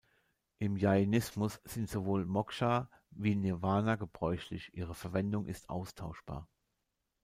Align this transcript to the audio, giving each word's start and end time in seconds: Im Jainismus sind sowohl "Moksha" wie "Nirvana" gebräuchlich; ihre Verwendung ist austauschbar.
Im 0.57 0.77
Jainismus 0.77 1.61
sind 1.63 1.87
sowohl 1.87 2.25
"Moksha" 2.25 2.89
wie 3.11 3.35
"Nirvana" 3.35 3.97
gebräuchlich; 3.97 4.73
ihre 4.73 4.95
Verwendung 4.95 5.45
ist 5.45 5.69
austauschbar. 5.69 6.47